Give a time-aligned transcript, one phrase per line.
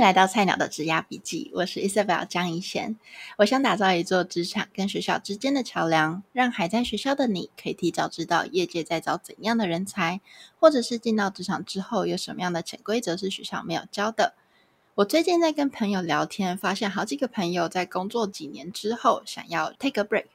[0.00, 2.96] 来到菜鸟的职涯笔记，我是 Isabel 江怡贤。
[3.38, 10.20] 我想打造一座职场跟学校之间的桥梁，让还在学校的你可以提早知道业界在找怎样的人才，
[10.60, 14.34] 或者是进到职场之后有什么样的潜规则是学校没有教的。
[14.94, 20.26] 我最近在跟朋友聊天，发现好几个朋友在工作几年之后想要 take a break。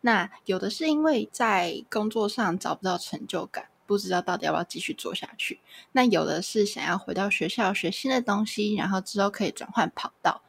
[0.00, 3.66] 那有的是因为在工作上找不到成就感。
[3.92, 5.60] 不知道到底要不要继续做下去。
[5.92, 10.40] 那有的是想要回到学校学新的东西，然后之后可以转换跑道。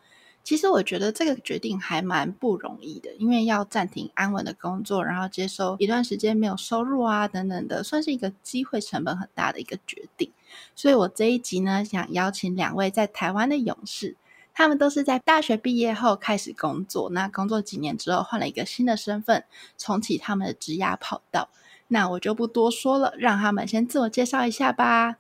[0.45, 10.31] 其实我觉得这个决定还蛮不容易的，因为要暂停安稳的工作，然后接收一段时间没有收入啊等等的，算是一个机会成本很大的一个决定。
[10.73, 14.15] 所以我这一集呢，想邀请两位在台湾的勇士，
[14.53, 19.45] 他们都是在大学毕业后开始工作，那工作几年之后换了一个新的身份，
[19.77, 21.49] 重启他们的职涯跑道。
[21.87, 25.17] 那我就不多说了，让他们先自我介绍一下吧。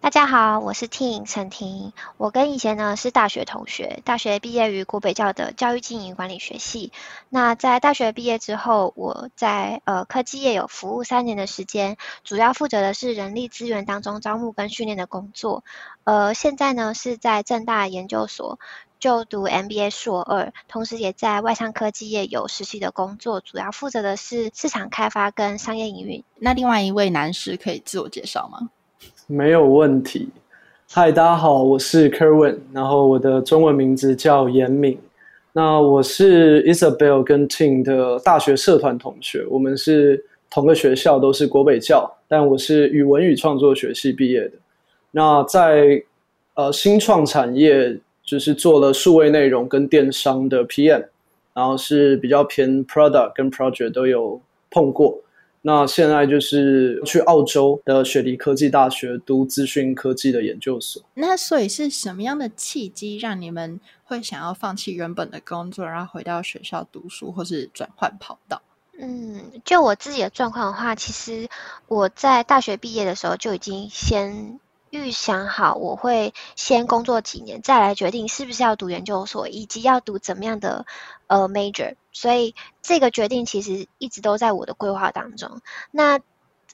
[0.00, 6.92] 大家好，我是 Ting 陈婷，我跟以前呢是大学同学，大学毕业于国北教的教育经营管理学系。
[7.28, 15.64] 那在大学毕业之后，我在呃科技业有服务三年的时间，主要负责的是人力资源当中招募跟训练的工作。
[16.04, 18.58] 呃，现在呢是在正大研究所。
[19.02, 26.22] 就读 MBA 硕二，同时也在外商科技业有实习的工作，主要负责的是市场开发跟商业营运。
[26.38, 28.70] 那另外一位男士可以自我介绍吗？
[29.26, 30.28] 没有问题。
[30.88, 34.96] 嗨，大家好，我是 Kerwin，然后我的中文名字叫严敏。
[35.52, 44.52] 那我是 Isabel 跟 Ting 的大学社团同学，我们是同个学校，都是国北教，但我是语文与创作学系毕业的。
[45.10, 46.00] 那在
[46.54, 47.98] 呃新创产业。
[48.24, 51.06] 就是做了数位内容跟电商的 PM，
[51.52, 55.20] 然后是比较偏 product 跟 project 都有碰过。
[55.64, 61.00] 那现在就是去澳洲的雪梨科技大学读资讯科技的研究所。
[61.14, 68.60] 那所以是什么样的契机让你们会想要放弃原本的工作，然后回到学校读书，或是转换跑道？
[68.98, 71.48] 嗯，就我自己的状况的话，其实
[71.86, 74.58] 我在大学毕业的时候就已经先。
[74.92, 80.84] 预想好，我会先工作几年，再来决定是不是要读研究所，以及要读怎么样的
[81.28, 81.94] 呃 major。
[82.12, 85.62] 所以这个决定其实一直都在我的规划当中。
[85.90, 86.20] 那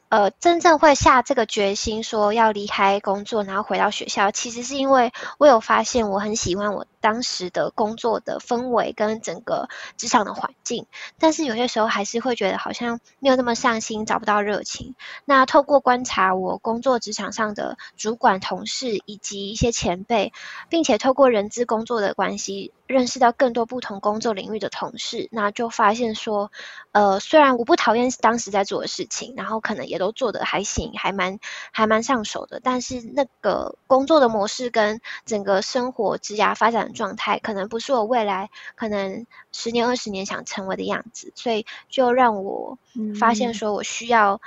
[0.09, 10.87] 呃，真正会下这个决心说要离开工作，然后回到学校，其实是因为我有发现我很喜欢我当时的工作的氛围跟整个职场的环境，
[11.19, 14.95] 但是有些时候还是会觉得好像没有那么上心，找不到热情。
[15.25, 20.33] 那透过观察我工作职场上的主管、同事以及一些前辈，
[20.69, 26.51] 并且透过人资工作的关系，认识到更多不同工作领域的同事，那就发现说，
[26.93, 31.39] 呃，虽然我不讨厌当时在做的事情，然后可能也都做得还行，还蛮
[31.73, 42.79] 还蛮上手的，但是那个工作的模式跟整个生活职涯发展的状态，可能不是我未来可能十年二十年想成为的样子，所以就让我
[43.19, 44.41] 发现说我需要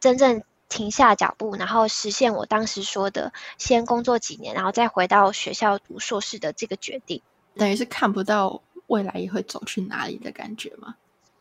[0.00, 7.20] 真正停下脚步，然后实现我当时说的先工作几年，然后再回到学校读硕士的这个决定。
[7.56, 10.94] 等于是看不到未来也会走去哪里的感觉吗？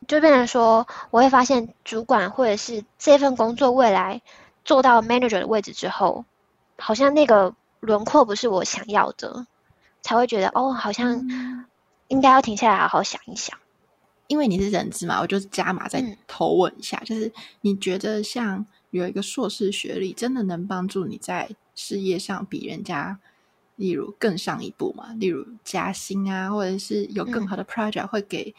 [0.08, 4.22] 就变成说，我会发现主管或者是这份工作未来
[4.66, 6.26] 做到 manager 的位置之后，
[6.78, 9.46] 好像那个轮廓不是我想要的，
[10.02, 11.26] 才会觉得哦，好像
[12.08, 13.58] 应该要停下来好好想一想。
[14.28, 23.20] 因为你是人资嘛，我就加码再投问一下，嗯、就是你觉得像有一个硕士学历，真的能帮助你在事业上比人家？
[23.76, 28.54] 例如更上一步嘛，例如加薪啊，或者是有更好的 project 会给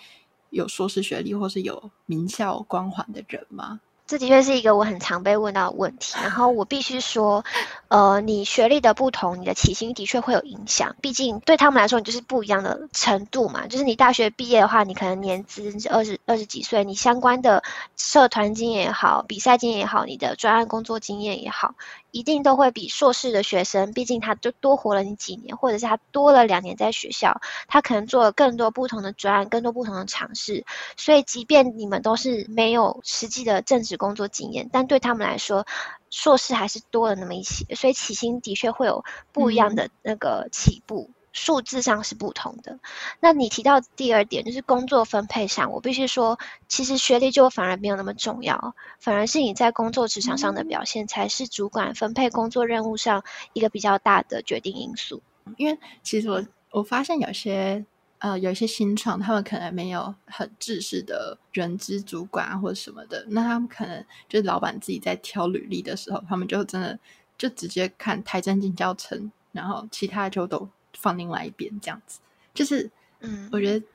[0.48, 3.80] 有硕士学历或是有名校光环的人吗？
[4.10, 7.44] 这的确是一个我很常被问到的问题，然后我必须说，
[7.87, 10.97] 呃，你学历的不同，你的起薪的确会有影响。
[11.00, 13.68] 毕竟对他们来说，你就是不一样的程度嘛。
[13.68, 17.62] 就是你大学毕业的话，你可能年资二十二十几岁，你相关的
[17.97, 21.77] 社团经验也好，比赛经验也好，你的专案工作经验也好，
[22.12, 30.65] 一定都会比硕士的学生，毕竟他就多活了你几年，或者是他多了两年在学校，他可能做了更多不同的专案，更多不同的尝试。
[30.97, 35.66] 所以，即便你们都是没有实际的正职工作经验，但对他们来说，
[36.10, 41.10] 硕士还是多了那么一些，所以起薪的确会有不一样的那个起步。
[41.10, 42.78] 嗯数字上是不同的。
[43.21, 53.22] 那你提到第二点，就是工作分配上，我必须说，其实学历就反而没有那么重要，反而是你在工作职场上的表现，才是主管分配工作任务上
[53.53, 55.22] 一个比较大的决定因素。
[55.56, 57.84] 因为其实我我发现有些
[58.18, 66.98] 呃有一些新创，他们可能没有很制式的人资主管啊或者什么的，那他们可能就是老板自己在挑履历的时候，他们就真的
[67.38, 70.68] 就直接看台政经教程，然后其他就都。
[71.00, 72.20] 放另外一边，这样子。
[72.52, 73.86] 就是，嗯，我觉得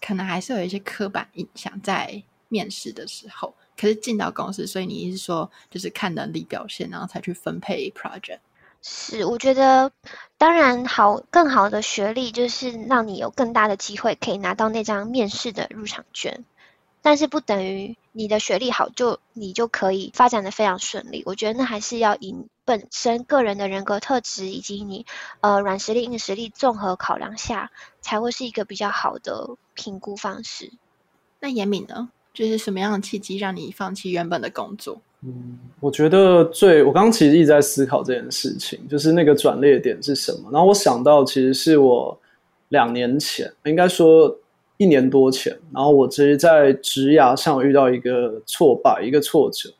[0.00, 3.54] 可能还是有一些刻板印象在面试的时候。
[3.74, 8.38] 可是进到公司，所以你是说，就是看能力表现，然后才去分配 project。
[8.82, 9.90] 是，我觉得
[10.36, 16.44] 当然好，更好的学历就是让你有更大的机会可以拿到那张面试的入场券。
[17.00, 21.22] 但是不等于你的学历好就你就可以发展的非常顺利。
[21.24, 25.06] 我觉得那还是要以本身个人的人格特质以及你
[25.40, 27.70] 呃软实力硬实力综合考量下，
[28.02, 30.70] 才会是一个比较好的评估方式。
[31.40, 32.10] 那严敏呢？
[32.34, 35.00] 就是什么样的契机让你放弃原本的工作？
[35.22, 40.50] 嗯，我觉得最我刚刚其实一直在思考这件事情，就是那个转捩点是什么。
[40.52, 42.20] 然后我想到其实是我
[42.68, 44.36] 两年前，应该说。
[44.78, 49.70] 一年多前，然后我其实，在职涯上遇到一个挫败，一个挫折，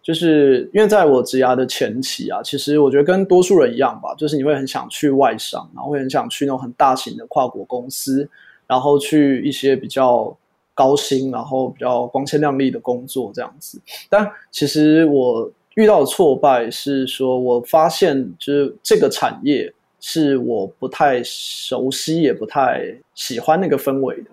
[0.00, 8.28] 就是因为在我职涯的前期啊，其实我觉得跟多数人一样吧，就是你会很想去外商，然后会很想去那种很大型的跨国公司，
[8.66, 10.36] 然后去一些比较
[10.72, 13.80] 高薪，然后比较光鲜亮丽的工作这样子。
[14.08, 19.72] 但其实我遇到的挫败是说，我发现就是这个产业。
[20.06, 24.30] 是我不太熟悉，也不太喜欢那个氛围的。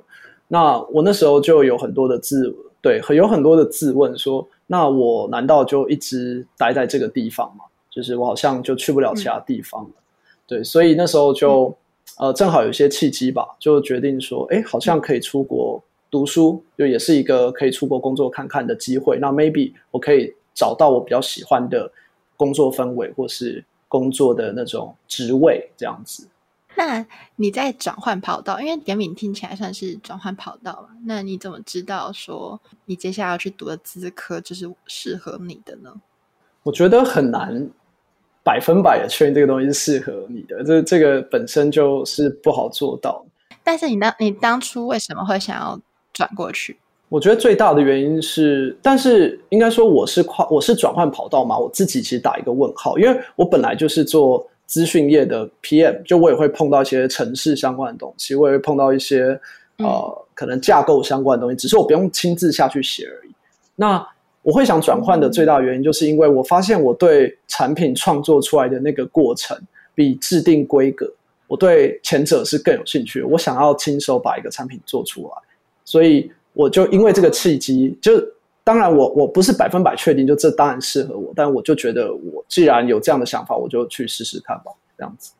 [0.49, 7.63] 那我那时候就有很多的自对，有很多的自问说：那我难道就一直待在这个地方吗？
[7.89, 9.89] 就是我好像就去不了其他地方了。
[9.89, 10.03] 嗯、
[10.45, 11.73] 对，所以那时候就、
[12.19, 19.17] 嗯、呃正好有些契机吧，就决定说：哎，好像可以出国读书，就也是一个可以出国工作看看的机会。
[19.21, 21.89] 那 maybe 我可以找到我比较喜欢的
[22.35, 23.63] 工作氛围，或是。
[23.91, 26.25] 工作的那种职位这样子。
[26.77, 27.05] 那
[27.35, 30.87] 你在转换跑道，因为点敏听起来算是转换跑道了。
[31.05, 35.93] 那你怎么知道说你接下来要去读的资科就是适合你的呢？
[36.63, 37.69] 我觉得很难
[38.41, 43.25] 百分百的确定这个东西是适合你的，这这个本身就是不好做到。
[43.61, 45.77] 但是你当你当初为什么会想要
[46.13, 46.79] 转过去？
[47.11, 59.37] 我觉得最大的原因是，但是应该说我是跨我是转换跑道嘛，我自己其实打一个问号，因为我本来就是做资讯业的 PM，就我也会碰到一些城市相关的东西，我也会碰到一些
[59.79, 63.31] 呃可能架构相关的东西，只是我不用亲自下去写而已。
[63.75, 64.07] 那
[64.41, 69.59] 我会想转换的最大原因，就是因为我发现我对产品创作出来的那个过程，
[69.93, 71.13] 比制定规格，
[71.47, 73.21] 我对前者是更有兴趣。
[73.21, 75.33] 我想要亲手把一个产品做出来，
[75.83, 76.31] 所以。
[76.53, 78.13] 我就因为这个契机，就
[78.63, 85.33] 当然我我不是百分百确定，就这当然适合我，但我就觉得我既然有这样的想法，我就去试试看吧，这样子。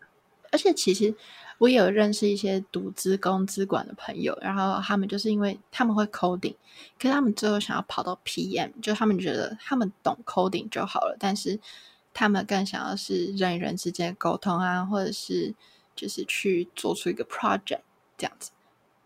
[0.51, 1.13] 而且其实
[1.59, 6.55] 我也有认识一些读资工资管的朋友，然后他们就是因为他们会 coding，
[6.99, 11.59] 可是他们最后想要跑到 PM，就他们觉得他们懂 coding 就好了，但是
[12.13, 15.53] 他们更想要是人与人之间沟通啊，或者是
[15.95, 17.81] 就是去做出一个 project
[18.17, 18.51] 这样子，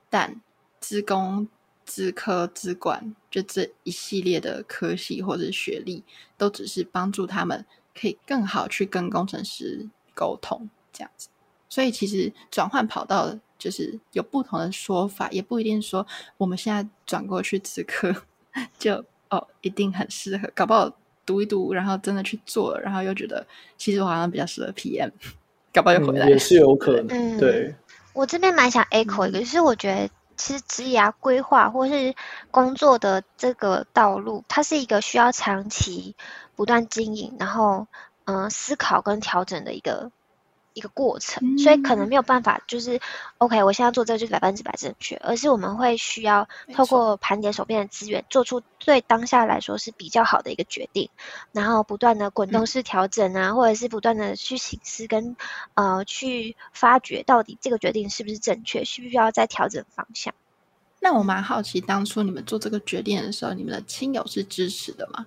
[0.09, 0.39] 但
[0.79, 1.47] 资工。
[1.85, 6.03] 资科、资管，就这一系列的科系或者学历，
[6.37, 7.63] 都只是帮助他们
[7.99, 11.29] 可以更好去跟工程师沟通这样子。
[11.69, 16.05] 所以其实转换跑道就是有不同的说法，也不一定说
[16.37, 18.13] 我们现在转过去资科
[18.79, 20.91] 就哦一定很适合，搞不好
[21.25, 23.45] 读一读，然后真的去做了，然后又觉得
[23.77, 25.11] 其实我好像比较适合 PM，
[25.71, 27.37] 搞不好又回来、嗯、也是有可能。
[27.37, 27.75] 对，嗯、
[28.13, 30.09] 我这边蛮想 echo 一个，就是我觉得。
[30.37, 32.15] 其实职业规划或是
[32.51, 36.15] 工作的这个道路，它是一个需要长期
[36.55, 37.87] 不断经营，然后
[38.25, 40.11] 嗯、思考跟调整的一个
[40.75, 42.99] 一个过程，所以可能没有办法就是
[43.37, 51.09] OK，我现在做这个就是百分之百正确，而是我们会需要透过盘点手边的资源，做出对当下来说是比较好的一个决定，
[51.53, 55.37] 然后不断的滚动式调整啊，或者是不断的去省思跟
[55.75, 60.33] 呃去发掘到底这个决定是不是正确，需不需要再调整方向。
[60.99, 65.25] 那我蛮好奇，当初你们做这个决定的时候，你们的亲友是支持的吗？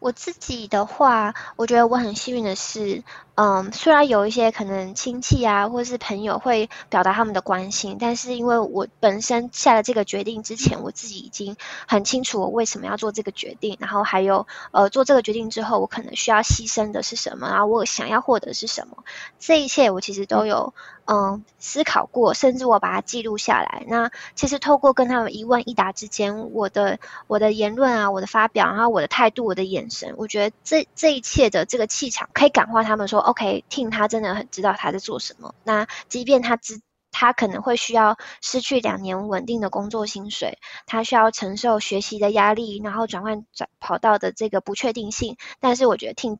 [0.00, 11.56] 我自己的话，我觉得我很幸运的是，嗯，虽然有一些可能亲戚啊，或是朋友会表达他们的关心，但是因为我本身下了这个决定之前，我自己已经
[11.88, 18.98] 很清楚我为什么要做这个决定，然后还有呃做这个决定之后，我可能需要牺牲的是什么，然后我想要获得是什么，
[19.38, 20.74] 这一切我其实都有。
[21.04, 23.84] 嗯，思考过，甚至我把它记录下来。
[23.88, 35.54] 那其实透过跟他们一问一答之间，我的我的言论啊，我的发表，然后我的态度，我的眼神，我觉得这这一切的这个气场，可以感化他们说，OK，Tim 他真的很知道他在做什么。
[35.64, 46.38] 那即便他知他可能会需要失去两年稳定的工作薪水，他需要承受学习的压力，然后转换转跑道的这个不确定性，但是我觉得 Tim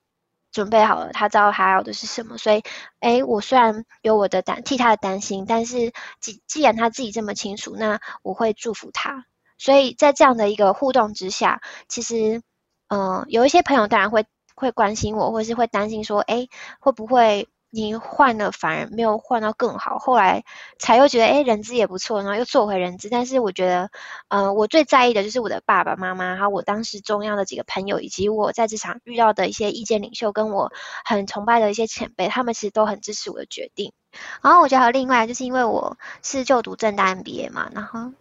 [0.50, 2.62] 准备好了，他知道他要的是什么，所以，
[3.00, 9.26] 诶，我虽然有我的担替他的担心，但是既既然他自己这么清楚，那我会祝福他。
[9.58, 12.42] 所以在这样的一个互动之下，其实，
[12.88, 16.48] 嗯、有一些朋友当然会会关心我，或是会担心说，诶，
[16.80, 17.48] 会不会？
[17.74, 20.44] 你换了反而没有换到更好，后来
[20.78, 23.08] 才又觉得诶，人资也不错，然后又做回人资。
[23.08, 23.90] 但是我觉得，
[24.28, 30.70] 呃，我最在意的就是我的爸爸妈妈，还有我当时重要的几个朋友，以及我在职场遇到的一些意见领袖，跟我
[31.06, 33.94] 很崇拜的一些前辈，他们其实都很支持我的决定。
[34.42, 38.12] 然后我觉得还有另外就是因为我是就读正大 MBA 嘛，然后。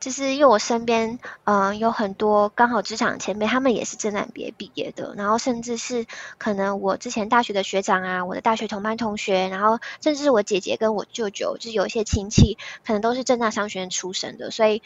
[0.00, 6.06] 就是因为我身边，嗯、有很多刚好职场前辈，他们也是正大 MBA 毕业的，然后甚至是
[6.38, 14.82] 可能我之前大学的学长啊，我的大学同班同学，然后甚至是我姐姐跟我舅舅，就是有一些亲戚，可能都是正大商学院出身的，所以，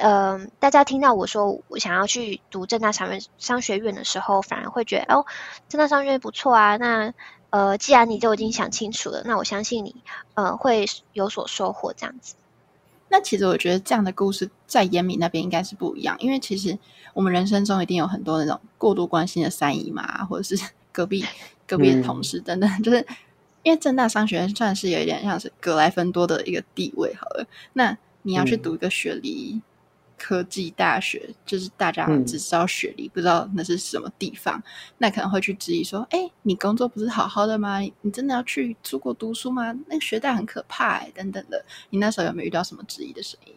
[0.00, 5.26] 嗯、大家听到我说我想要去读正大商院商学院的时候，反而会觉得哦，
[5.68, 7.12] 正大商学院不错啊，那
[7.50, 9.96] 呃，既然你都已经想清楚了，那我相信你，
[10.34, 12.36] 呃，会有所收获这样子。
[13.10, 16.78] 那其实我觉得这样的故事在严敏那边应该是不一样，因为其实
[17.12, 21.24] 我们人生中一定有很多那种过度关心的三姨妈，或者是 隔壁
[21.66, 23.04] 隔壁的同事等等，嗯、就是
[23.62, 29.60] 因为正大商学院算是有一点像是格莱芬多的一个地位好了，那你要去读一个学历。
[30.20, 34.62] 嗯科技大学就是大家只知道学历，嗯、不知道那是什么地方，
[34.98, 37.80] 那可能会去质疑说：“哎，你工作不是好好的吗？
[38.02, 39.72] 你真的要去出国读书吗？
[39.88, 43.54] 那个学贷很可怕哎，等等的。”你那时候有没有遇到什么质疑的声音？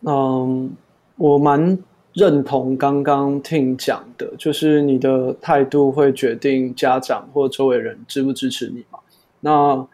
[0.00, 0.74] 嗯，
[1.16, 1.78] 我蛮
[2.14, 8.98] 认同刚刚听讲的，就是你的态度会决定家长或周围人支不支持你嘛。
[9.40, 9.86] 那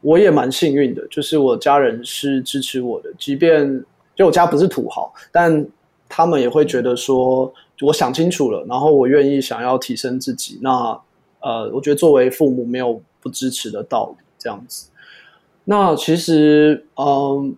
[0.00, 3.84] 我也蛮幸运的，就是我家人是支持我的，即便。
[4.24, 5.66] 我家不是土豪，但
[6.08, 10.58] 他们也会觉得说，我想清楚了，然后我愿意想要提升自己。
[10.60, 11.00] 那
[11.40, 14.88] 呃，我觉得作为父母没有不支持的道理，这样子。
[15.64, 17.54] 那其实，嗯、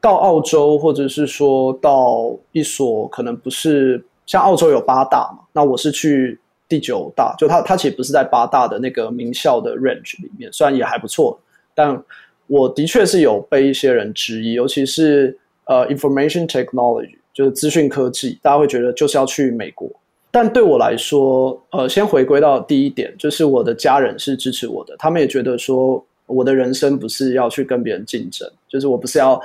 [0.00, 6.38] 到澳洲或者是说到一所可能不是像澳洲有八大嘛，那我是去
[6.68, 11.40] 第九大，就他他其实不是在八大的那个名校的 range 里面，虽然也还不错，
[11.74, 12.04] 但
[12.46, 15.38] 我的确是有被一些人质疑，尤其是。
[15.68, 19.88] 呃、，information technology 就是资讯科技，大家会觉得就是要去美国。
[20.30, 29.40] 但对我来说，呃，先回归到第一点，就是我的家人是支持我的，他们也觉得说，我的人生不是要去跟别人竞争，就是我不是要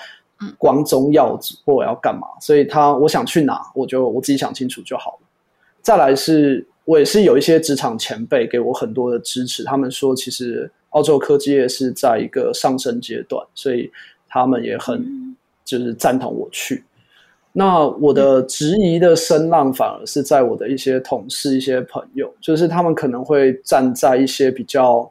[0.58, 5.27] 光宗耀祖或我要干嘛，所以他我想去哪，我就我自己想清楚就好了。
[5.82, 13.89] 再来是，我也是有一些职场前辈给我很多的支持，他们说，其实澳洲科技业是在一个上升阶段，所以
[14.27, 15.23] 他们也很。
[15.63, 16.84] 嗯就是赞同我去，
[17.53, 25.10] 那我的质疑的声浪反而是在我的一些同事、一些朋友，就是他们可能会站在一些比较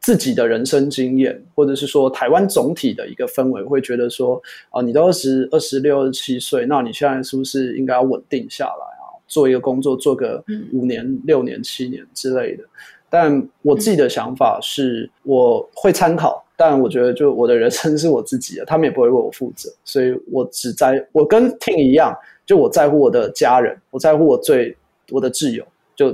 [0.00, 4.40] 自己的人生经验，或者是说台湾总体的一个氛围，会觉得说
[4.70, 9.18] 啊，你都二十二十六、二十七岁，那你现在是不是应该要稳定下来啊？
[9.26, 12.62] 做一个工作，做个五年、六年、七年之类的。
[13.10, 16.43] 但我自己的想法是，我会参考。
[16.56, 24.76] 但我觉得，就我的人生是我自己的，他们也不会为我负责，所以我只在，我跟 Ting 一样，就我在乎我的家人，我在乎我最
[25.10, 26.12] 我的挚友，就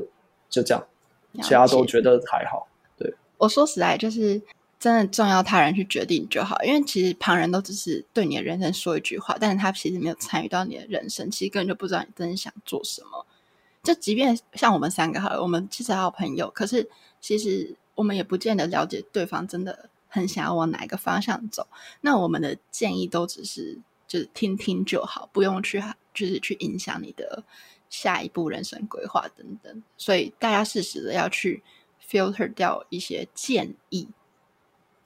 [0.48, 0.86] 就这样，
[1.42, 2.66] 其他都觉得还好。
[2.96, 4.40] 对，我说实在，就是
[4.78, 13.26] 真的重要，他人去决定就好，因为其实旁人都只是对你的人生说一句话，但是他其实没有参与到你的人生，其实根本就不知道你真的想做什么。
[13.82, 16.88] 就即便像我们三个好了，我们其实还有朋友，可是
[17.20, 19.90] 其实我们也不见得了解对方真的。
[20.10, 21.66] 很想要往哪一个方向走，
[22.02, 27.44] 那我们的建议都只是就是听听就好，不用去就是去影响你的
[27.88, 29.82] 下一步人生规划等等。
[29.96, 31.62] 所以大家适时的要去
[32.06, 34.08] filter 掉一些建议。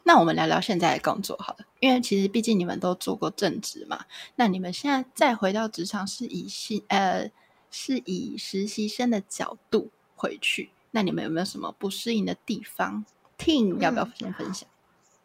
[0.06, 4.04] 那我们聊聊现在的工作好了，因为其实毕竟你们都做过正职嘛，
[4.36, 7.30] 那你们现在再回到职场是以新呃
[7.70, 13.04] 是以实习生的角度回去，那你们有没有什么不适应的地方
[13.38, 14.68] ？Ting 要不要先分享？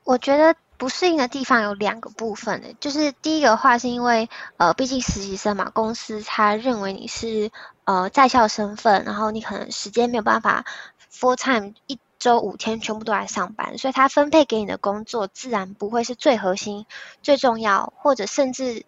[0.10, 7.52] 我觉得不适应的地方有两个部分的，就是第一个话是因为呃，毕竟实习生嘛，公司他认为你是
[7.84, 10.66] 呃在校身份，然后你可能时间没有办法
[11.14, 16.88] full time 一周五天全部都来上班，所以他分配给你的工作自然不会是最核心、
[17.22, 18.88] 最重要，或者甚至。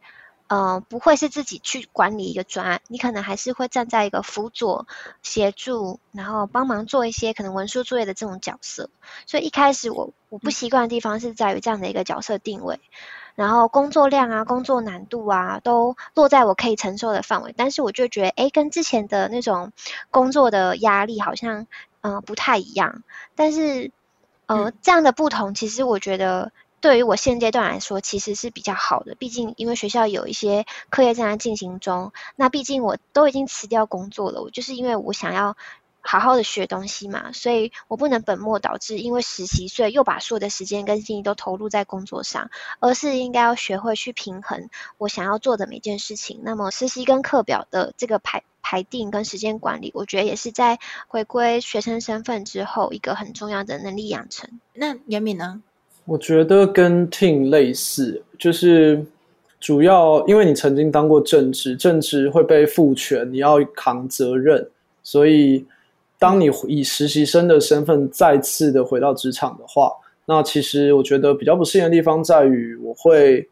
[0.51, 4.85] 呃，不会是自己去管理一个专案，你可能还是会站在一个辅佐、
[5.23, 8.89] 协助，然后帮忙做一些可能文书作业的这种角色。
[9.25, 12.81] 所以一开始我我不习惯的地方是在于这样的一个角色定位。
[13.35, 17.53] 然后工作量啊、工作难度啊，都落在我可以承受的范围。
[17.55, 19.71] 但是我就觉得，哎，跟之前的那种
[20.09, 21.65] 工作的压力好像，
[22.01, 23.03] 嗯、呃，不太一样。
[23.35, 23.93] 但是，
[24.47, 26.51] 呃，这样的不同，其实我觉得。
[26.81, 29.13] 对于我现阶段来说，其实是比较好的。
[29.15, 35.55] 毕竟，因为学校有一些课业正在进行中，那毕竟我都已经辞掉工作了，我就是因为我想要
[36.01, 46.41] 好好的学东西嘛，所以我不能本末倒置，因为实习，所以又把所有的时间跟精力都投入在工作上，而是应该要学会去平衡我想要做的每件事情。
[46.43, 54.59] 那么，实习跟课表的这个排排定跟时间管理，我觉得也是在回归学生身份之后一个很重要的能力养成。
[54.73, 55.61] 那严敏呢？
[56.05, 59.01] 我觉得跟 team 类似，就是
[59.59, 64.67] 主要因为你曾经当过正职，正职会被赋权，你要扛责任，
[65.03, 65.63] 所以
[66.17, 69.93] 当你以实习生的身份再次的回到职场的话，
[70.25, 73.47] 那其实我觉得比较不适应的地方在于，我会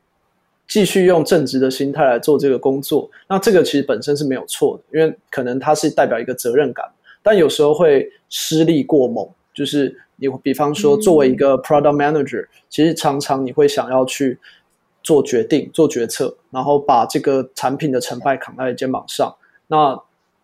[0.67, 3.09] 继续用正职的心态来做这个工作。
[3.27, 6.83] 那这个其实本身是没有错的，因为可能它是代表一个责任感，
[7.21, 9.95] 但有时候会施力过猛，就是。
[10.19, 14.37] 你比方说，作为一个 product manager，嗯，其实常常你会想要去
[15.01, 19.33] 做决定、做决策，然后把这个产品的成败扛在肩膀上。
[19.67, 19.99] 那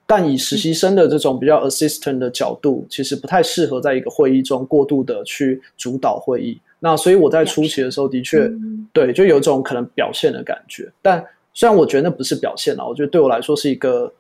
[0.07, 6.59] 但以实习生的这种比较 assistant 的角度，其实不太适合在一个会议中过度的去主导会议。
[6.79, 10.91] 那所以我在初期的时候，的确，嗯，对，就有一种可能表现的感觉。
[11.01, 14.13] 但虽然我觉得那不是表现啦，我觉得对我来说是一个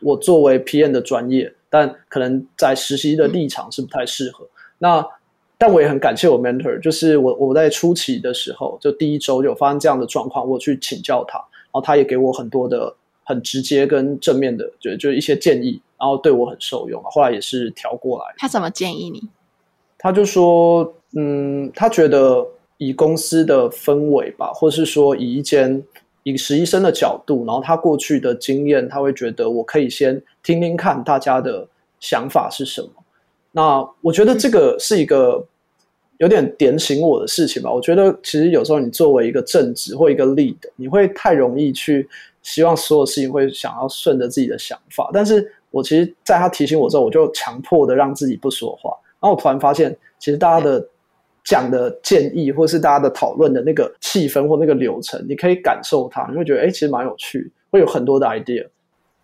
[0.00, 4.46] 我作为 PM 的专业，但可能在实习的立场是不太适合。
[4.84, 5.08] 嗯那，
[5.56, 17.02] 但我也很感谢我 mentor，就是我我在初期的时候，就第一周就有发生这样的状况，我去请教他，然后他也给我很多的很直接跟正面的，就就一些建议，然后对我很受用。
[17.04, 18.26] 后来也是调过来。
[18.36, 19.22] 他怎么建议你？
[19.96, 25.82] 他就说，嗯，他觉得以公司的氛围吧，或是说以一间
[26.24, 31.66] 以实习生的角度，然后他过去的经验，他会觉得我可以先听听看大家的
[32.00, 32.88] 想法是什么。
[33.56, 35.46] 那我觉得这个是一个
[36.18, 37.72] 有点点醒我的事情吧。
[37.72, 42.08] 我觉得其实有时候你作为一个正职或一个 lead，你会太容易去
[42.42, 45.08] 希望所有事情会想要顺着自己的想法。
[45.12, 48.90] 但是我其实在他提醒我之后，我就强迫的让自己不说话。
[49.20, 50.84] 然后我突然发现，其实大家的
[51.44, 58.66] 讲的建议，或是大家的讨论的那个气氛或那个流程，你可以感受它，你会觉得哎，其实蛮有趣，会有很多的 idea。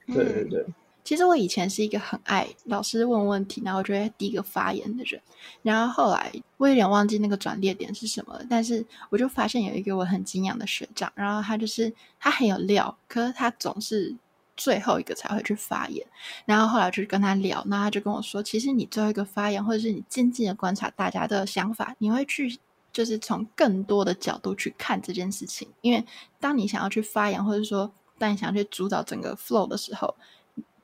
[0.07, 0.65] 对对对。
[1.03, 5.21] 其实我以前是一个很爱老师问问题，然后就会第一个发言的人。
[5.63, 14.15] 然后后来我有点忘记那个转捩点是什么，但是我就发现有一个我很敬仰的学长，然后他就是他很有料，可是他总是
[14.57, 16.07] 最后一个才会去发言。
[16.45, 22.59] 然后后来就跟他聊，那他就跟我说，其实你最后一个发言，或者是你静静的观察大家的想法，你会去
[22.93, 25.67] 就是从更多的角度去看这件事情。
[25.81, 26.05] 因为
[26.39, 30.15] 当你想要去发言，或者说当你想要去主导整个 flow 的时候。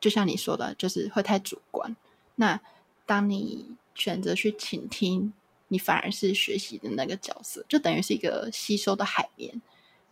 [0.01, 1.95] 就像你说的，就是会太主观。
[2.37, 2.61] 那
[3.05, 5.33] 当你选择去倾听，
[5.69, 9.61] 你反而是学习的那个角色，就等于是一个吸收的海绵，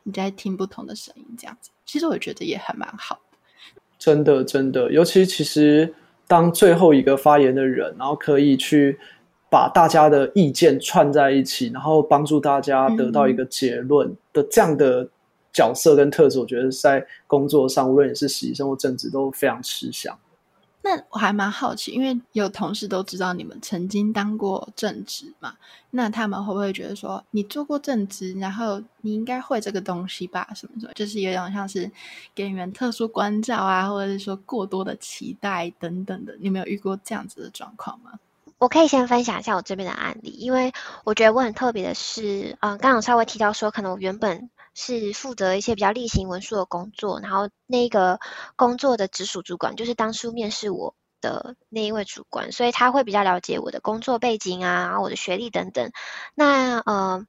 [0.02, 1.70] 你在听不同的声音，这样子。
[1.84, 3.38] 其实我觉得也还蛮好的。
[3.98, 5.94] 真的，真的，尤其其实
[6.26, 8.98] 当最后一个发言的人，然后可以去
[9.50, 15.08] 把大家的意见串在一起，然后帮助大家得到一个结论的这样的。
[15.54, 20.18] 角色跟特质，我觉得在工作上，无论你是实习生或正职，都非常吃香。
[20.82, 25.54] 那我还蛮好奇，因为有同事都知道你们曾经当过正职嘛，
[25.90, 30.46] 那他们会不会觉得说，你做过正职，然后你应该会这个东西吧？
[30.54, 31.90] 什么什么，就是有点像是
[32.34, 36.36] 给你们特殊关照啊，或者是说过多的期待等等的。
[36.38, 38.10] 你有没有遇过这样子的状况吗？
[38.58, 40.70] 我可以先分享一下我这边的案例，因为
[41.04, 44.50] 我觉得我很特别的是，嗯、呃，刚刚稍微提到说，可能我原本。
[44.74, 48.18] 是负责一些比较例行文书的工作，然后那个
[48.56, 55.90] 工作的直属主管就是当初面试我的那一位主管，所以他会比较了解我的工作背景啊，然后我的学历等等。
[56.34, 57.24] 那呃，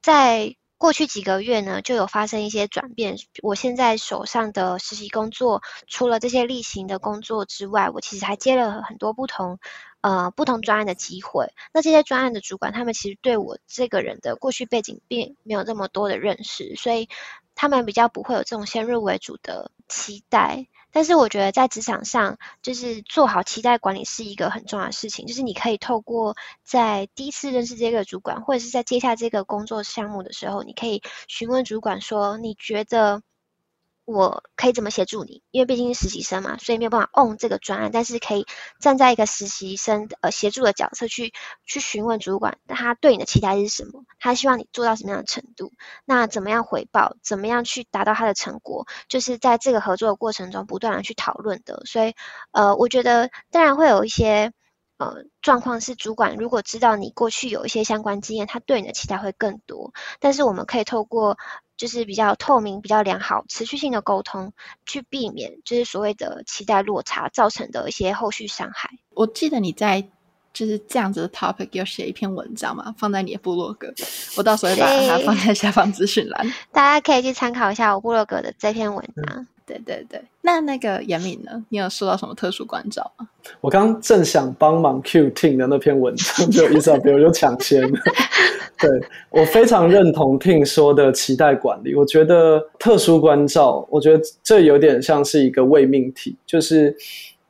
[0.00, 3.16] 在过去几个月呢，就有发生一些转变。
[3.42, 9.58] 我现在手上的实习工作，除了这些例行的工作之外，我其实还接了很多不同。
[10.04, 17.08] 呃，不同专案的机会，那这些专案的主管，他们其实对我这个人的过去背景并没有这么多的认识，所以
[17.54, 20.66] 他们比较不会有这种先入为主的期待。
[20.92, 33.22] 但是我觉得在职场上，就是做好期待管理是一个很重要的事情，就是你可以透过在第一次认识这个主管，或者是在接下这个工作项目的时候，你可以询问主管说，你觉得
[34.04, 35.42] 我可以怎么协助你？
[35.50, 38.46] 因为毕竟是实习生嘛，所以没有办法 on 这个专案，但是可以
[38.78, 41.32] 站在一个实习生呃协助的角色去
[41.64, 44.04] 去询问主管，他对你的期待是什么？
[44.20, 45.72] 他希望你做到什么样的程度？
[46.04, 47.16] 那怎么样回报？
[47.22, 48.86] 怎么样去达到他的成果？
[49.08, 51.82] 就是在这个合作的过程中不断的去讨论的。
[51.86, 52.14] 所以
[52.52, 54.52] 呃，我觉得当然会有一些
[54.98, 59.92] 呃状况是主管如果知道你过去有一些相关经验，他对你的期待会更多。
[60.20, 61.38] 但是我们可以透过。
[61.76, 64.52] 就是比较透明、比较良好、持续性的沟通，
[64.86, 68.90] 去避免就是所谓的期待落差造成的一些后续伤害。
[69.10, 70.06] 我记得你在
[70.52, 73.92] 就是这样子的 topic 要写一篇文章嘛，放在你的部落格，
[74.36, 79.36] 我到时候会把它放在下方资讯栏， 大家可以去参考一下我部落格的这篇文章。
[79.38, 81.64] 嗯对对对，那那个严敏呢？
[81.70, 83.26] 你有受到什么特殊关照吗？
[83.62, 87.98] 我刚刚正想帮忙 Q Ting 的那篇文章，就 Isabel 就抢先了。
[88.78, 88.90] 对，
[89.30, 91.94] 我非常认同 Ting 说的期待管理。
[91.94, 96.94] 我觉得特殊关照，我觉得这有点像是一个未命题，就是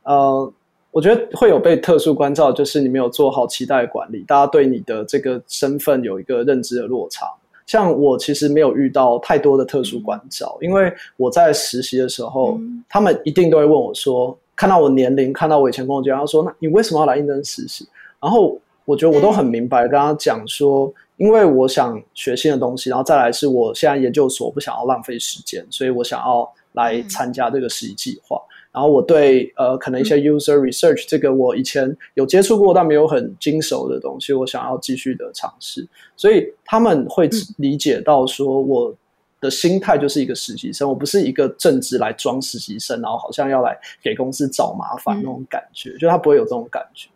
[0.05, 0.53] 呃，
[0.92, 7.27] 我觉得会有被特殊关照，就是你没有做好期待管理，大家对你的这个身份有一个认知的落差。
[7.66, 17.88] 像我其实没有遇到太多的特殊关照，因为我在实习的时候，嗯、他们一定都会问我说，看到我年龄，看到我以前工作经验，他说：“那你为什么要来应征实习？”
[18.20, 28.40] 然后我觉得我都很明白，跟他讲说，因为我想学新的东西，然后再来是我现在研究所不想要浪费时间，所以我想要来参加这个实习计划。
[28.74, 38.92] 然后我对呃可能一些 user research 这个我以前有接触过但没有很精熟的东西，我想要继续的尝试，所以他们会理解到说我
[39.40, 47.08] 的心态就是一个实习生，我不是一个正职来装实习生，然后好像要来给公司找麻烦那种感觉，就他不会有这种感觉。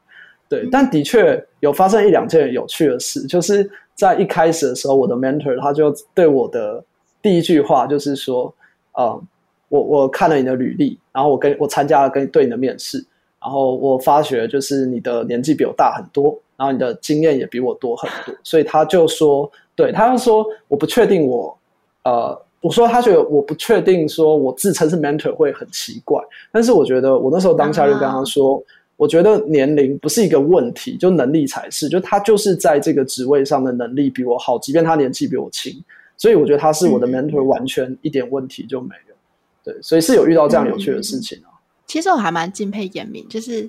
[0.49, 6.85] 对，但的确有发生一两件有趣的事，就是在一开始的时候，我的 mentor 他就对我的
[7.21, 8.55] 第一句话就是说，
[8.97, 9.21] 嗯。
[9.69, 13.05] 我我看了你的履历，然后我跟我参加了跟对你的面试，
[13.41, 21.57] 然后我发觉就是你的年纪比我大很多，然后你的经验也比我多很多，所以他就说，对，他就说我不确定我，
[22.05, 28.61] 呃，我说他觉得我不确定说我自称是 mentor 会很奇怪，但是我觉得我那时候当下就跟他说，啊、
[28.97, 35.73] 我觉得年龄不是一个问题，就能力才是，就他就是在这个职位上的能力比我好，即便他年纪比我轻，
[36.17, 39.08] 所以我觉得他是我的 mentor，完全一点问题就没有。
[39.73, 41.53] 对，所以是有遇到这样有趣的事情啊。
[41.53, 43.69] 嗯、其实我还蛮敬佩严明，就是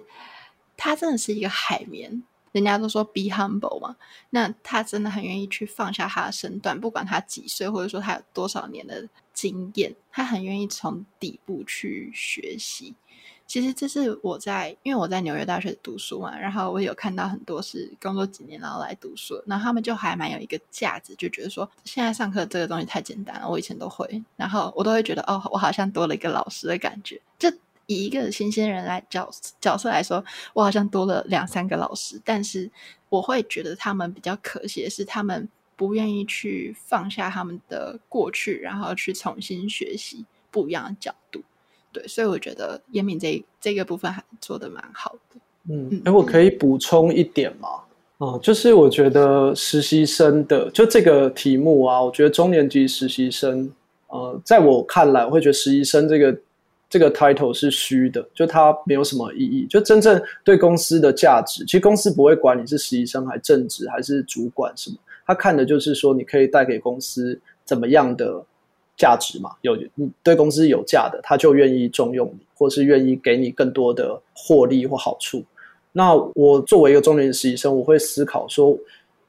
[0.78, 2.24] 他真的是一个海绵。
[2.52, 3.96] 人家都说 be humble 嘛，
[4.32, 12.96] 那他真的很愿意去放下他的身段，不管他几岁，或者说他有多少年的经验，他很愿意从底部去学习。
[13.50, 27.20] 其实这是我在，因为我在纽约大学读书嘛，然后我有看到很多是工作几年然后来读书，然后他们就还蛮有一个价值，就觉得说现在上课这个东西太简单了，我以前都会，然后我都会觉得哦，我好像多了一个老师的感觉。
[27.40, 27.52] 就
[27.88, 29.28] 以一个新鲜人来角
[29.60, 32.70] 角色来说，我好像多了两三个老师，但是
[33.10, 41.42] 我会觉得他们比较可惜的是，他们不愿意去放下他们的过去，然后去重新学习不一样的角度。
[41.92, 45.40] 对，所以我觉得严敏这这个部分还做的蛮好的。
[45.70, 47.68] 嗯，哎，我可以补充一点吗？
[48.18, 53.72] 哦、嗯，就是我觉得实习生的就这个题目啊，我觉得中年级实习生，
[54.08, 56.40] 呃，在我看来，我会觉得实习生这个
[56.90, 59.66] 这个 title 是虚的，就它没有什么意义。
[59.68, 68.46] 就真正对公司的价值，其实公司不会管你是实习生还正职还是主管什么，他看的就是说你可以带给公司怎么样的。
[69.00, 75.42] 价值嘛，有你对公司有价的，他就愿意重用你，或是愿意给你更多的获利或好处。
[75.94, 78.78] 那我作为一个中年实习生，我会思考说，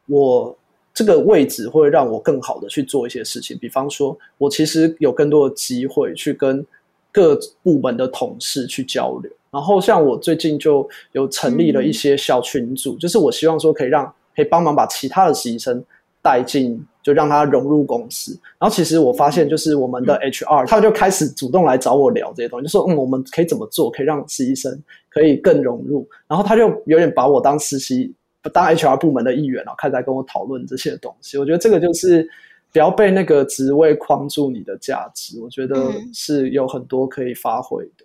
[0.06, 0.54] 我
[0.92, 3.56] 这个位置会让我更好的去做一些事情。
[3.58, 6.66] 比方说，我其实有更多的机会去跟
[7.12, 9.30] 各部门的同事去交流。
[9.52, 14.04] 然后，像我最近就有成立了一些小群组，嗯、就是我希望说可以让
[14.34, 15.84] 可以帮忙把其他的实习生
[16.20, 16.84] 带进。
[17.02, 26.06] 就让他融入公司，然后其实我发现，就是我们的 HR，他就开始主动来找我聊这些东西，就说嗯，我们可以怎么做，可以让实习生可以更融入。
[26.28, 28.14] 然后他就有点把我当实习，
[28.52, 31.38] 当 HR 部门的一员，然后开始来跟我讨论这些东西。
[31.38, 32.28] 我觉得这个就是
[32.72, 38.04] 不要被那个职位框住你的价值，我觉得是有很多可以发挥的。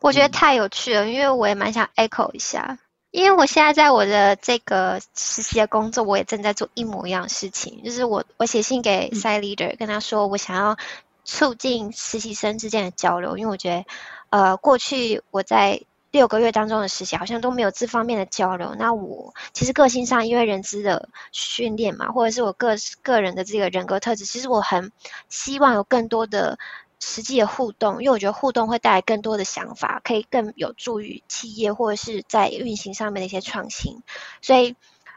[0.00, 2.78] 我觉得太有趣了，因为我也蛮想 echo 一下。
[3.14, 10.76] 因为我现在在我的这个实习的工作，我也正在做一模一样的事情，就是我我写信给 side leader，跟他说我想要
[11.24, 13.84] 促进实习生之间的交流，因为我觉得，
[14.30, 18.74] 呃，过去我在六个月当中的实习好像都没有这方面的交流。
[18.76, 24.90] 那我其实个性上，因为人资的训练嘛，或者是我个个人的这个人格特质，其实我很
[25.28, 26.58] 希望有更多的。
[27.04, 34.02] 实际的互动，因为我觉得互动会带来更多的想法，可以更有助于企业或者是在运行上面的一些创新，
[34.40, 34.74] 所以。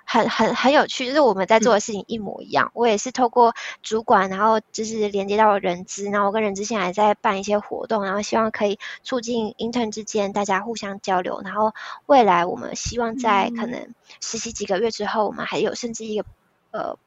[0.10, 2.68] 很很很有趣，就是我们在做的事情一模一样。
[2.68, 11.42] 嗯、我也是透过主管，然后就是连接到人资，然后我跟人资现在在办一些活动，然后希望可以促进 intern 之间大家互相交流。
[11.44, 11.74] 然后
[12.06, 16.26] 未来我们希望在可能实习几个月之后，我们还有甚至一个
[16.72, 16.98] 呃。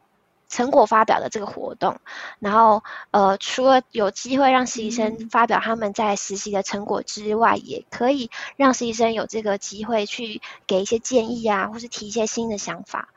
[0.50, 1.98] 成果发表的这个活动，
[2.40, 2.82] 然后
[3.12, 13.08] 呃，除了有机会让实习生发表他们在实习的成果之外，嗯、也可以让实习生有这个机会去给一些建议啊，或是提一些新的想法。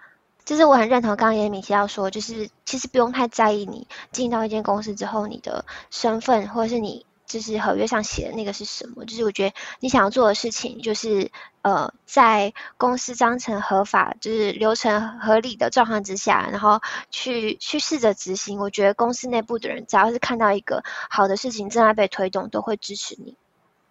[0.45, 7.05] 就是我很认同刚刚严敏提到说，就是其实不用太在意你进到一间公司之后你的身份，或者是你。
[7.33, 9.03] 就是合约上写的那个是什么？
[9.05, 11.31] 就是我觉得你想要做的事情，就是
[11.63, 18.59] 呃，在公司章程合法、就是流程合理的状况之下，然后去去试着执行。
[18.59, 23.35] 我觉得公司内部的人，只要是看到一个好的事情正在被推动，都会支持你。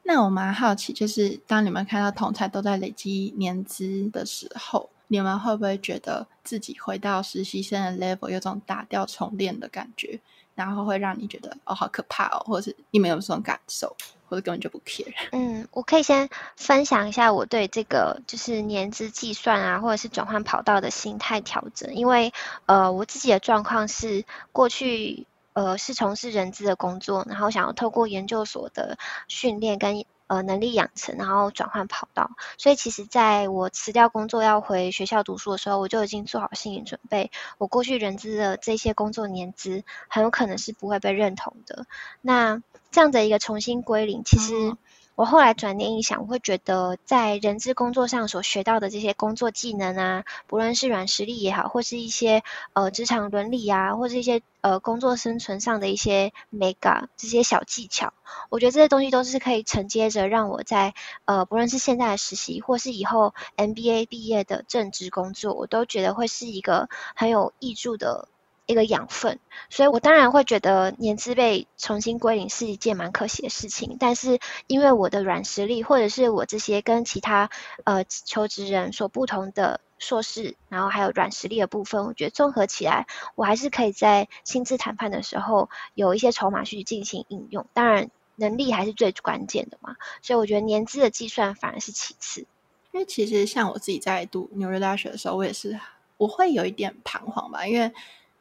[0.05, 10.21] 那我蛮好奇，就是当你们看到同侪都在累积年资的时候，你们会不会觉得自己回到实习生的 level，有种打掉重练的感觉？
[10.55, 13.97] 然后会让你觉得哦，好可怕哦，或者是你没有这种感受，
[14.29, 15.13] 或者根本就不 care。
[15.33, 21.95] 嗯，我可以先分享一下我对这个就是年资计算啊，或者是转换跑道的心态调整。
[21.95, 22.33] 因为
[22.67, 30.05] 呃，我自己的状况是过去呃是从事人资的工作，然后想要透过研究所的训练跟。
[30.29, 32.31] 呃，能力养成，然后转换跑道。
[32.57, 37.31] 所以其实在我辞掉工作要回学校读书的时候，我就已经做好心理准备。
[37.59, 41.85] 我过去人资的这些工作年资，很有可能是不会被认同的。
[42.23, 44.75] 那这样的一个重新归零，其实。
[45.15, 58.15] 我后来转念一想，我会觉得在人资工作上所学到的这些工作技能啊，不论是软实力也好，或是一些呃职场伦理啊，或是一些呃工作生存上的一些美感，这些小技巧，
[58.49, 60.95] 我觉得这些东西都是可以承接着让我在
[61.27, 68.29] 呃不论是现在的实习，或是以后 MBA 毕业的正职工作，我都觉得会是一个很有益处的。
[68.67, 69.39] 一个养分，
[69.71, 73.97] 所以我当然会觉得年资被重新归零是一件蛮可惜的事情。
[73.99, 77.51] 但是因为我的软实力，或者是我这些跟其他
[77.85, 87.67] 呃求职人所不同的硕士，然后还有软实力的部分，我觉得综合起来，我还是可以在薪资谈判的时候有一些筹码去进行应用。
[87.75, 89.97] 当然，能力还是最关键的嘛。
[90.23, 92.47] 所以我觉得年资的计算反而是其次。
[92.93, 95.79] 因为其实像我自己在读纽约大学的时候，我也是
[96.17, 97.93] 我会有一点彷徨吧，因为。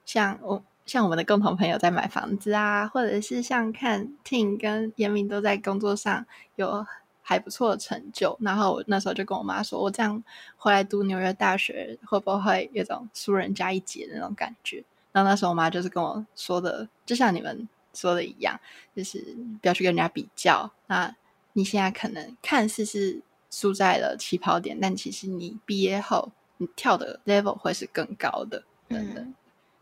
[0.05, 6.85] 像我像我们的共同朋友在买房子啊，或者是像看 t i n 跟严明都在工作上有
[7.21, 10.21] 还不错的成就，然后我那时候就跟我妈说，我这样
[10.57, 14.83] 回来读纽约大学会不会有种输人家一截的那种感觉？
[15.11, 18.59] 然后那时候我妈就是跟我说的，就像你们说的一样，
[18.95, 19.19] 就是
[19.61, 20.71] 不要去跟人家比较。
[20.87, 21.15] 那
[21.53, 29.33] 你现在可能看似是输在了起跑点，但其实你毕业后你跳的 level 会是更高的，等等。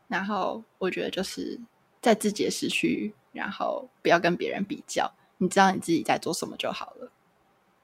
[0.10, 1.58] 然后我觉得就是
[2.02, 7.10] 在自己的时区，然后不要跟别人比较，你知道你自己在做什么就好了。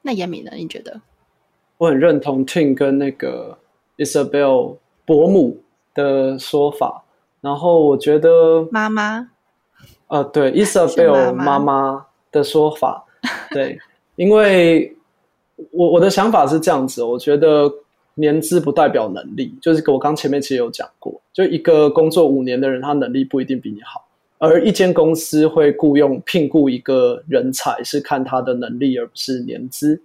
[0.02, 0.52] 那严敏呢？
[0.56, 1.00] 你觉得？
[1.78, 3.58] 我很认同 Ting 跟那个
[3.98, 5.62] Isabel 伯母
[5.94, 7.04] 的说法。
[7.42, 9.30] 然后我觉得妈妈，
[10.08, 13.06] 呃，对 Isabel 妈妈的说法，
[13.52, 13.80] 对，
[14.16, 14.98] 因为
[15.72, 17.72] 我我的想法是这样子，我觉得。
[18.16, 24.08] 年资不代表能力，就是我刚前面其实有讲过，就一个工作五年的人，他能力不一定比你好。
[24.38, 30.02] 而一间公司会雇佣聘雇一个人才，是看他的能力，而不是年资。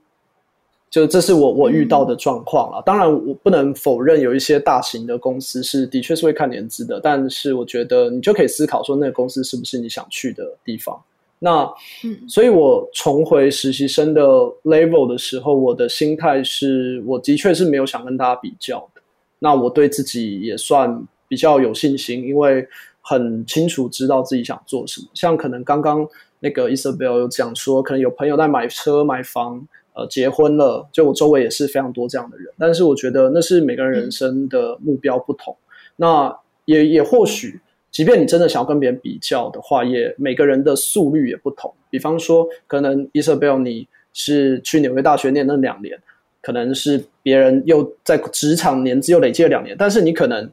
[0.88, 2.82] 就这是我我遇到的状况了。
[2.84, 11.00] 当然，我不能否认有一些大型的公司是的确是会看年资的，但是我觉得你就可以思考说，那个公司是不是你想去的地方。
[11.42, 11.62] 那，
[12.04, 14.22] 嗯，所以我重回实习生的
[14.62, 19.00] level 的时候，我的心态是，我的确是没有想跟大家比较的。
[19.38, 22.68] 那我对自己也算比较有信心，因为
[23.00, 25.08] 很清楚知道自己想做什么。
[25.14, 26.06] 像可能刚刚
[26.40, 32.52] 那个 Isabel 有讲说，可能有朋友在买车、买房、呃，结婚了，就我周围也是非常多这样的人。
[32.58, 35.56] 但是我觉得那是每个人人生的目标不同。
[35.56, 37.58] 嗯、那也也或许。
[37.90, 41.72] 即便你真的想要跟别人比较的话，也每个人的速率也不同。
[41.90, 46.00] 比方说，可能 Isabel 你是去纽约大学念那两年，
[46.40, 50.48] 可能是别人又在职场年资又累积了两年，但是你可能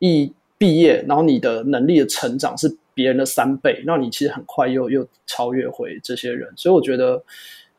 [0.00, 6.48] 一毕业，然后你的能力的成长是别人的三倍，那你其实很快又又超越回这些人。
[6.56, 7.22] 所以我觉得，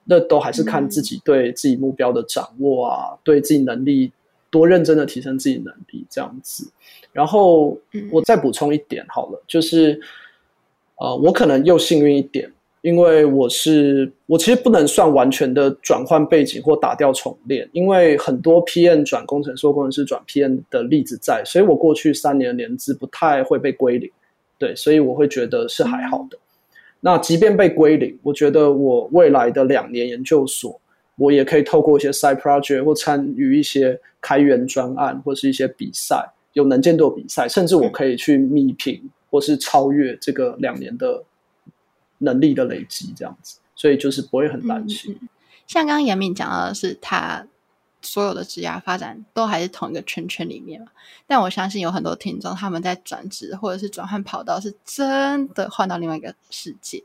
[0.06, 4.12] 那都还是看自己对自己目标的掌握啊，嗯、对自己能力
[4.50, 6.70] 多认真的提升自己能力这样子。
[7.14, 7.78] 然后
[8.12, 9.98] 我再补充一点好了，就是，
[10.96, 24.12] 呃，我可能又幸运一点，因为我是我其实不能算完全的转换背景或打掉重练，因为很多 P N 转工程师或工程师转 P N 的例子在，所以我过去三年的年资不太会被归零，
[24.58, 26.38] 对，所以我会觉得是还好的。
[27.00, 30.80] 那即便被归零，我觉得我未来的两年研究所，
[31.18, 41.26] 我也可以透过一些 side project 或参与一些开源专案或是一些比赛，有能见度比赛，甚至我可以去密评或是超越这个两年的。
[42.20, 45.14] 能力的累积，这样子，所以就是不会很担心。
[45.22, 45.28] 嗯、
[45.68, 47.46] 像刚刚严敏讲到的是，他
[48.02, 50.88] 所有的职业发展都还是同一个圈圈里面嘛。
[51.28, 57.04] 但我相信有很多听众，他们在转职或者是转换跑道，是真的换到另外一个世界。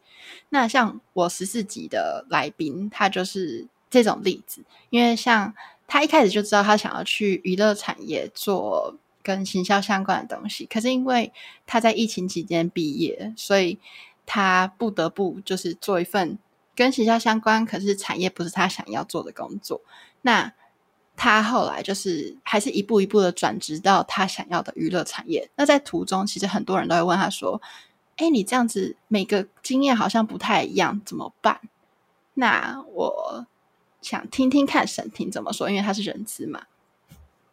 [0.50, 4.62] 那像我十四级的来宾，他就是这种例子。
[4.90, 5.52] 因为像
[5.88, 11.33] 他一开始就知道他想要去娱乐产业做跟行销相关的东西，可是因为
[11.66, 13.78] 他在疫情期间毕业，所以。
[14.31, 16.38] 他不得不就是做一份
[16.76, 19.81] 跟行销相关，可是产业不是他想要做的工作。
[20.20, 20.52] 那
[21.16, 25.48] 他后来就是还是一步一步的转职到他想要的娱乐产业。
[25.57, 27.62] 那在途中，其实很多人都会问他说
[28.18, 31.62] ：“哎，你这样子每个经验好像不太一样，怎么办？”
[32.35, 33.46] 那我
[34.02, 36.64] 想听听看沈婷怎么说，因为他是人资嘛。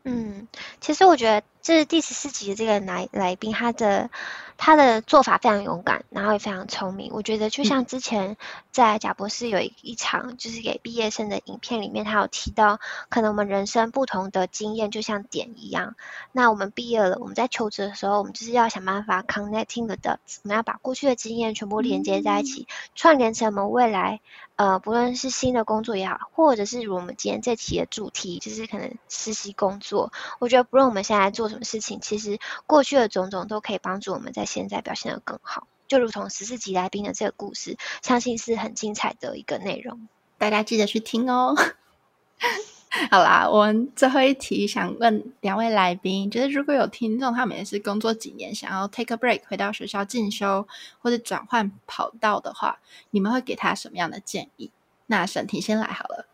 [0.04, 0.45] 嗯，
[0.82, 4.12] 其实我觉得这是第十四集的这个来来宾，他的
[4.56, 7.12] 他的做法非常勇敢，然后也非常聪明。
[7.12, 8.38] 我觉得就像之前
[8.71, 15.95] 在贾博士有一一场就是给毕业生的影片里面，他有提到，可能我们人生不同的经验就像点一样。
[16.32, 24.21] 那我们毕业了，我们在求职的时候，我们就是要想办法 connecting the dots，我们要把过去的经验全部连接在一起，串联成我们未来。
[24.58, 35.67] 呃，不论是新的工作也好，或者是如我们今天这期的主题，就是可能实习工作，我觉得不论我们现在做什么事情，其实过去的种种都可以帮助我们在现在表现得更好。
[35.87, 41.55] 就如同十四级来宾的这个故事，相信是很精彩的一个内容，大家记得去听哦。
[43.11, 50.65] 好啦，我们最后一题想问两位来宾，就是如果有听众他们也是工作几年，想要 take a break 回到学校进修
[50.99, 52.79] 或者转换跑道的话，
[53.11, 54.71] 你们会给他什么样的建议？
[55.07, 56.25] 那沈婷先来好了。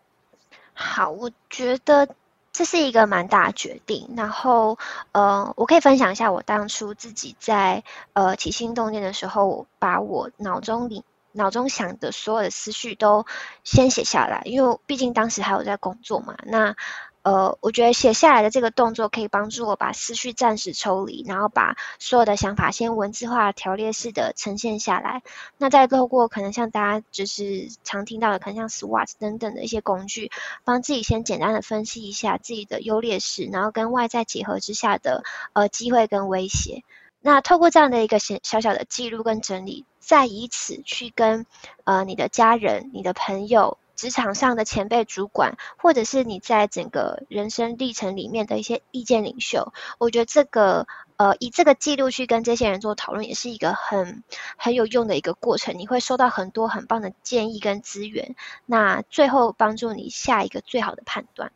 [0.73, 2.15] 好，我觉得
[2.51, 4.13] 这是一个蛮大的决定。
[4.15, 4.77] 然后，
[5.11, 7.83] 呃，我可以分享一下我当初自己在
[8.13, 11.03] 呃起心动念的时候，把我脑中里。
[11.33, 13.25] 脑中想的所有的思绪都
[13.63, 16.35] 先写下来，因为毕竟当时还有在工作嘛。
[16.43, 16.75] 那
[17.23, 25.21] 呃，我觉得写下来的这个动作可以帮助我把思绪暂时抽离，然后把所有的想法先文字化、条列式的呈现下来。
[25.57, 30.31] 那再透过可能像大家就是常听到的，可能像 SWOT 等等的一些工具，
[30.63, 36.83] 帮自己先简单的分析一下自己的优劣势，然后跟外在结合之下的呃机会跟威胁。
[37.21, 41.45] 那透过这样的一个小小小的记录跟整理，再以此去跟
[41.83, 50.87] 呃你的家人、你的朋友、职场上的前辈主管，或者是你在整个人生历程里面的一些意见领袖，我觉得这个
[51.17, 54.23] 呃以这个记录去跟这些人做讨论，也是一个很
[54.57, 55.77] 很有用的一个过程。
[55.77, 58.35] 你会收到很多很棒的建议跟资源，
[58.65, 61.51] 那最后帮助你下一个最好的判断。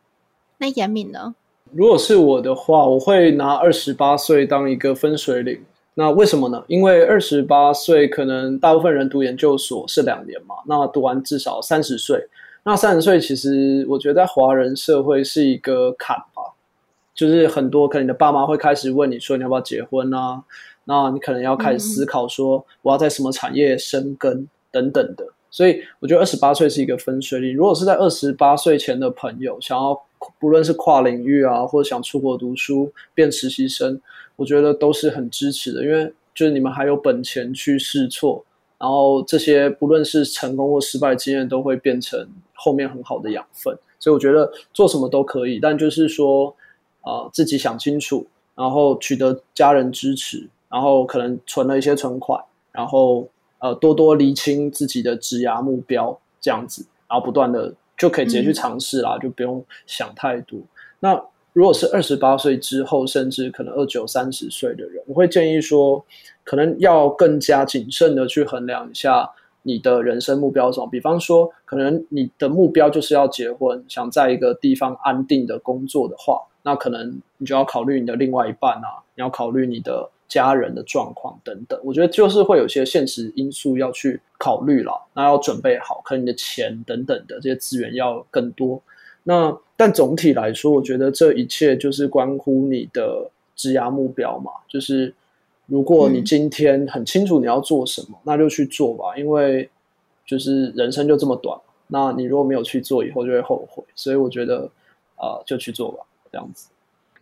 [0.58, 1.34] 那严敏呢？
[1.72, 5.64] 如果是我的话，我会拿二十八岁当一个分水岭。
[5.98, 6.62] 那为什么呢？
[6.66, 12.28] 因为二十八岁可能大部分人读研究所是两年嘛，那读完至少三十岁。
[12.64, 16.52] 那三十岁其实我觉得在华人社会是一个坎吧，
[17.14, 20.44] 就是很多可能你的爸妈会开始问你说你要不要结婚啊？
[20.84, 25.26] 那你可能要开始思考说我要在什么产业生根等等的。
[25.56, 27.56] 所以我觉得二十八岁是一个分水岭。
[27.56, 29.98] 如果是在二十八岁前的朋友想要。
[30.40, 34.00] 不论是跨领域啊，或者想出国读书变实习生，
[34.34, 38.44] 我觉得都是很支持的，因为就是你们还有本钱去试错，
[38.78, 43.76] 然后这些不论是成功或失败经验，都会变成后面很好的养分。
[44.00, 46.52] 所以我觉得做什么都可以，但就是说
[47.02, 52.42] 啊、自己想清楚，然后取得家人支持，然后可能存了一些存款，
[52.72, 53.28] 然后
[53.66, 57.74] 呃多多厘清自己的职涯目标，这样子，然后不断的。
[57.98, 60.60] 就可以直接去尝试啦，嗯、就不用想太多。
[61.00, 61.18] 那
[61.54, 66.04] 如果是二十八岁之后，甚至可能二九三十岁的人，我会建议说，
[66.44, 69.30] 可能要更加谨慎的去衡量一下
[69.62, 70.86] 你的人生目标是什么。
[70.90, 80.10] 比方说，可能你的目标就是要结婚，想在一个地方安定的工作的话，那可能你就要考虑你的另外一半啊，你要考虑你的。
[80.28, 88.82] 家人的状况等等，我觉得就是会有些现实因素要去考虑了，那要准备好，可能你的钱等等的这些资源要更多。
[89.22, 94.52] 那但总体来说，我觉得这一切就是关乎你的职涯目标嘛。
[94.68, 95.12] 就是
[95.66, 99.16] 如果你今天很清楚你要做什么，那就去做吧。
[99.16, 99.68] 因为
[100.24, 101.58] 就是人生就这么短，
[101.88, 103.82] 那你如果没有去做，以后就会后悔。
[103.94, 104.70] 所以我觉得，
[105.16, 106.68] 呃，就去做吧，这样子。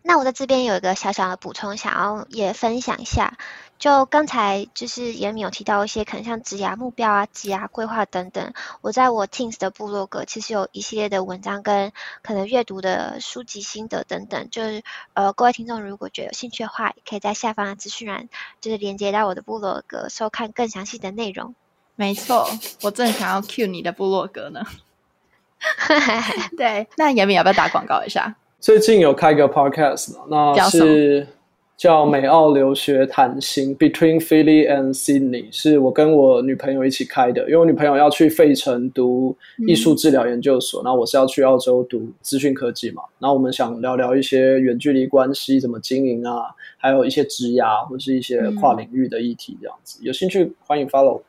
[0.07, 3.39] 那我在这边有一个小小的补充，想要也分享一下。
[3.79, 11.91] 就刚才就是严敏有提到一些可能像职涯目标啊、职涯规划等等，我在我 Teams 的部落格其实有一系列的文章跟
[12.21, 14.83] 可能阅读的书籍心得等等，就是
[15.15, 18.29] 呃各位听众如果觉得有兴趣的话，也可以在下方的资讯栏
[18.61, 21.55] 就是连接到我的部落格收看更详细的内容。
[21.95, 22.47] 没错，
[22.83, 24.61] 我正想要 cue 你的部落格呢。
[26.55, 28.35] 对，那严敏要不要打广告一下？
[28.65, 31.27] 最近有开个 podcast 那是。
[31.77, 39.37] 叫美澳留学谈心，Between Philly and Sydney，是我跟我女朋友一起开的，因为我女朋友要去费城读
[39.67, 46.45] 艺术治疗研究所，然后我是要去澳洲读资讯科技嘛，然后我们想聊聊一些远距离关系怎么经营啊，
[46.77, 51.21] 还有一些职涯或是一些跨领域的议题这样子，有兴趣欢迎 follow。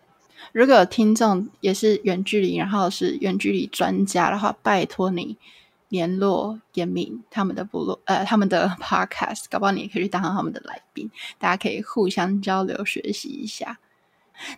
[0.53, 5.37] 如果有听众也是远距离，然后是远距离专家的话，拜托你。
[5.89, 13.79] 联络严敏他们的部落，呃，他们的 podcast，搞不好你也可以去当他们的来宾，大家可以互相交流学习一下。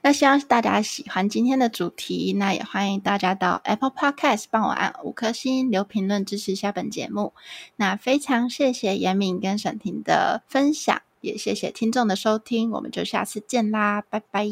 [0.03, 7.33] 那希望大家喜欢今天的主题，那也欢迎大家到 Apple Podcast 帮我按五颗星留评论支持下本节目。
[7.76, 14.45] 那非常谢谢严敏跟沈婷的分享，也谢谢听众的收听，我们就下次见啦，拜拜，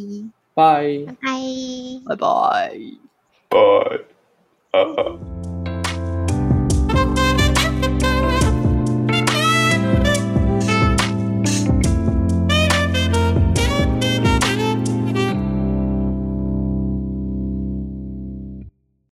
[0.54, 1.34] 拜拜，
[2.06, 2.78] 拜拜，
[4.70, 5.75] 拜。